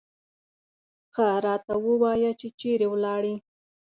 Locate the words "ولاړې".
2.89-3.35